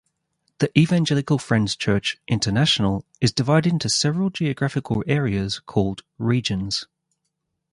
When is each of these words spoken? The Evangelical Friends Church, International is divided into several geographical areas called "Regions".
The 0.57 0.75
Evangelical 0.79 1.37
Friends 1.37 1.75
Church, 1.75 2.19
International 2.27 3.05
is 3.21 3.31
divided 3.31 3.71
into 3.73 3.87
several 3.87 4.31
geographical 4.31 5.03
areas 5.05 5.59
called 5.59 6.01
"Regions". 6.17 6.87